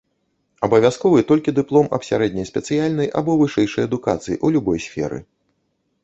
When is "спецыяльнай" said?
2.51-3.11